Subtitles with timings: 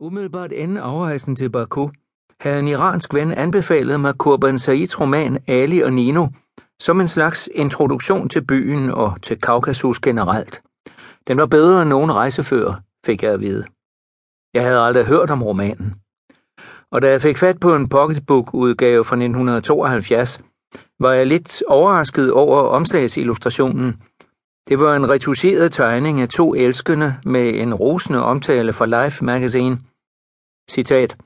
[0.00, 1.88] Umiddelbart inden afrejsen til Baku
[2.40, 6.26] havde en iransk ven anbefalet mig Kurban Saids roman Ali og Nino
[6.80, 10.62] som en slags introduktion til byen og til Kaukasus generelt.
[11.28, 12.74] Den var bedre end nogen rejsefører,
[13.06, 13.64] fik jeg at vide.
[14.54, 15.94] Jeg havde aldrig hørt om romanen.
[16.90, 20.40] Og da jeg fik fat på en pocketbook-udgave fra 1972,
[21.00, 24.02] var jeg lidt overrasket over omslagsillustrationen.
[24.68, 29.78] Det var en retuscheret tegning af to elskende med en rosende omtale fra Life Magazine.
[30.70, 31.16] Citat.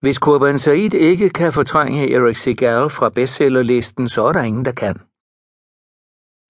[0.00, 4.72] Hvis Kurban Said ikke kan fortrænge Eric Segal fra bestsellerlisten, så er der ingen, der
[4.72, 4.96] kan.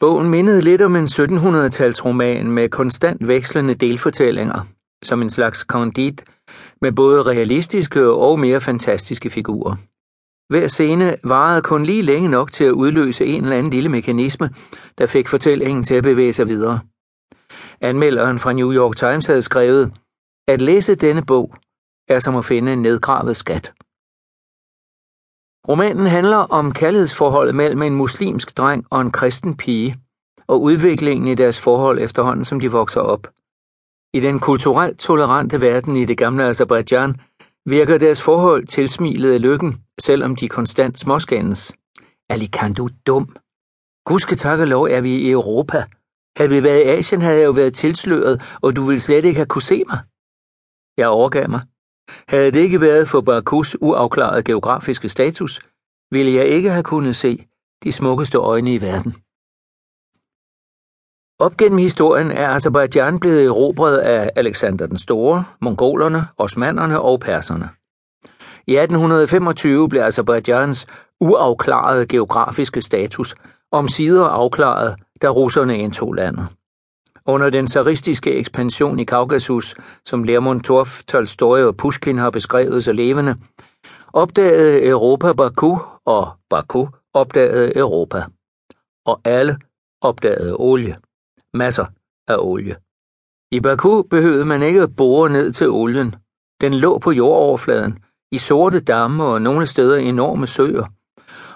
[0.00, 4.66] Bogen mindede lidt om en 1700-talsroman med konstant vekslende delfortællinger,
[5.02, 6.24] som en slags candide
[6.80, 9.76] med både realistiske og mere fantastiske figurer.
[10.52, 14.50] Hver scene varede kun lige længe nok til at udløse en eller anden lille mekanisme,
[14.98, 16.80] der fik fortællingen til at bevæge sig videre.
[17.80, 19.92] Anmelderen fra New York Times havde skrevet,
[20.48, 21.54] at læse denne bog
[22.08, 23.72] er som at finde en nedgravet skat.
[25.68, 29.96] Romanen handler om kærlighedsforholdet mellem en muslimsk dreng og en kristen pige,
[30.46, 33.28] og udviklingen i deres forhold efterhånden, som de vokser op.
[34.14, 37.16] I den kulturelt tolerante verden i det gamle Azerbaijan
[37.66, 41.72] virker deres forhold tilsmilet af lykken, selvom de konstant småskændes.
[42.28, 43.36] Alicando du dum.
[44.04, 45.84] Gudske tak og lov er vi i Europa.
[46.36, 49.36] Havde vi været i Asien, havde jeg jo været tilsløret, og du ville slet ikke
[49.36, 49.98] have kunne se mig.
[50.96, 51.60] Jeg overgav mig.
[52.28, 55.60] Havde det ikke været for Bakus uafklarede geografiske status,
[56.10, 57.46] ville jeg ikke have kunnet se
[57.84, 59.14] de smukkeste øjne i verden.
[61.42, 67.68] Op gennem historien er Azerbaijan blevet erobret af Alexander den Store, mongolerne, osmanderne og perserne.
[68.66, 70.86] I 1825 blev Azerbaijans
[71.20, 73.34] uafklarede geografiske status
[73.72, 76.46] omsider afklaret, da russerne indtog landet.
[77.26, 79.74] Under den zaristiske ekspansion i Kaukasus,
[80.04, 83.36] som Lermontov, Tolstoy og Pushkin har beskrevet så levende,
[84.12, 88.24] opdagede Europa Baku, og Baku opdagede Europa.
[89.06, 89.56] Og alle
[90.02, 90.96] opdagede olie.
[91.54, 91.86] Masser
[92.28, 92.76] af olie.
[93.50, 96.14] I Baku behøvede man ikke at bore ned til olien.
[96.60, 97.98] Den lå på jordoverfladen,
[98.32, 100.86] i sorte damme og nogle steder enorme søer.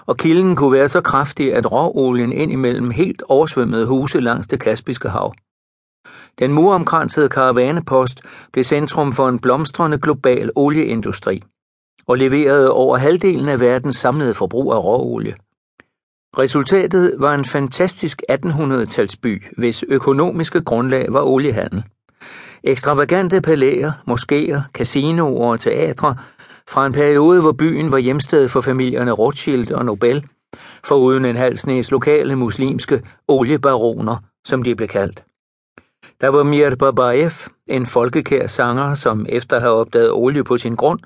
[0.05, 4.59] Og kilden kunne være så kraftig, at råolien ind imellem helt oversvømmede huse langs det
[4.59, 5.33] Kaspiske hav.
[6.39, 8.21] Den muromkransede karavanepost
[8.53, 11.43] blev centrum for en blomstrende global olieindustri
[12.07, 15.35] og leverede over halvdelen af verdens samlede forbrug af råolie.
[16.37, 21.83] Resultatet var en fantastisk 1800-talsby, hvis økonomiske grundlag var oliehandel.
[22.63, 26.15] Ekstravagante palæer, moskéer, casinoer og teatre
[26.69, 30.25] fra en periode, hvor byen var hjemsted for familierne Rothschild og Nobel,
[30.83, 35.23] foruden en halv snes lokale muslimske oliebaroner, som de blev kaldt.
[36.21, 37.31] Der var Mir Babaev,
[37.67, 40.99] en folkekær sanger, som efter at have opdaget olie på sin grund,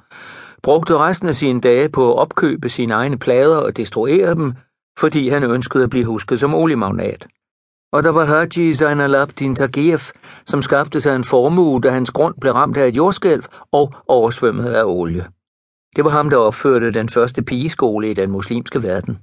[0.63, 4.53] brugte resten af sine dage på at opkøbe sine egne plader og destruere dem,
[4.99, 7.27] fordi han ønskede at blive husket som oliemagnat.
[7.93, 9.99] Og der var Haji Zainalabdin Tagiev,
[10.45, 14.65] som skabte sig en formue, da hans grund blev ramt af et jordskælv og oversvømmet
[14.65, 15.25] af olie.
[15.95, 19.19] Det var ham, der opførte den første pigeskole i den muslimske verden.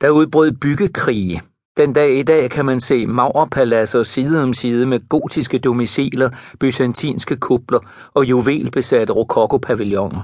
[0.00, 1.42] Der udbrød byggekrige,
[1.76, 6.30] den dag i dag kan man se maurpaladser side om side med gotiske domiciler,
[6.60, 7.80] byzantinske kupler
[8.14, 10.22] og juvelbesatte rokoko-pavilloner.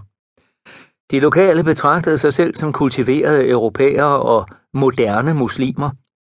[1.10, 5.90] De lokale betragtede sig selv som kultiverede europæere og moderne muslimer,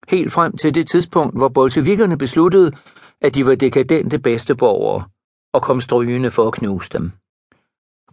[0.08, 2.72] helt frem til det tidspunkt, hvor bolsjevikkerne besluttede,
[3.20, 5.04] at de var dekadente bedsteborgere
[5.52, 7.12] og kom strygende for at knuse dem.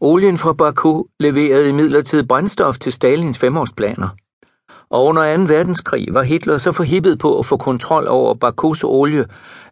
[0.01, 4.09] Olien fra Baku leverede imidlertid brændstof til Stalins femårsplaner–
[4.89, 5.43] og under 2.
[5.43, 9.25] verdenskrig var Hitler så forhippet på at få kontrol over Bakus olie,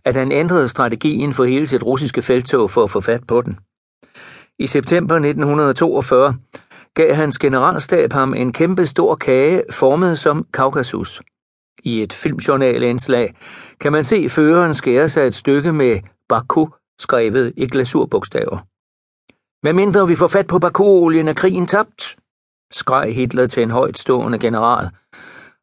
[0.06, 3.60] at han ændrede strategien for hele sit russiske feltog for at få fat på den.
[4.60, 6.36] I september 1942
[6.96, 11.22] gav hans generalstab ham en kæmpe stor kage formet som Kaukasus.
[11.84, 13.36] I et filmjournalindslag
[13.80, 16.66] kan man se føreren skære sig et stykke med Baku
[17.00, 18.58] skrevet i glasurbogstaver.
[19.64, 22.16] Med mindre vi får fat på Baku-olien er krigen tabt,
[22.72, 24.90] skreg Hitler til en højtstående general,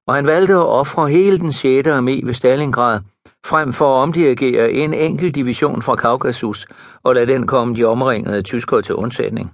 [0.06, 1.88] og han valgte at ofre hele den 6.
[1.88, 3.00] armé ved Stalingrad,
[3.44, 6.66] frem for at omdirigere en enkelt division fra Kaukasus
[7.02, 9.52] og lade den komme de omringede tyskere til undsætning.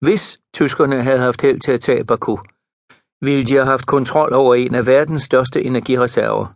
[0.00, 2.36] Hvis tyskerne havde haft held til at tage Baku,
[3.20, 6.46] ville de have haft kontrol over en af verdens største energireserver,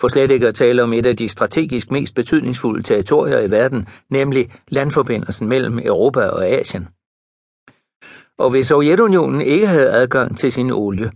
[0.00, 3.88] for slet ikke at tale om et af de strategisk mest betydningsfulde territorier i verden,
[4.10, 6.88] nemlig landforbindelsen mellem Europa og Asien.
[8.38, 11.12] Og hvis Sovjetunionen ikke havde adgang til sin olie,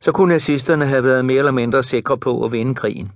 [0.00, 3.12] så kunne nazisterne have været mere eller mindre sikre på at vinde krigen.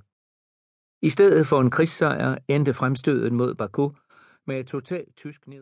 [1.02, 3.90] I stedet for en krigssejr endte fremstødet mod Baku
[4.46, 5.56] med et totalt tysk ned